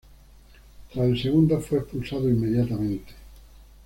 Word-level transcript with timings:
Tras 0.91 1.05
el 1.05 1.21
segundo, 1.21 1.61
fue 1.61 1.77
expulsado 1.77 2.27
inmediatamente. 2.27 3.13